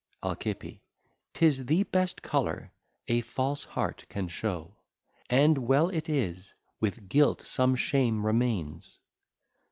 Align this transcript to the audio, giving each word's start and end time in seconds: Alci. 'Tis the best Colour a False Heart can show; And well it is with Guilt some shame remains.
Alci. 0.23 0.79
'Tis 1.35 1.67
the 1.67 1.83
best 1.83 2.23
Colour 2.23 2.71
a 3.07 3.21
False 3.21 3.65
Heart 3.65 4.05
can 4.09 4.27
show; 4.29 4.77
And 5.29 5.59
well 5.59 5.89
it 5.89 6.09
is 6.09 6.55
with 6.79 7.07
Guilt 7.07 7.43
some 7.43 7.75
shame 7.75 8.25
remains. 8.25 8.97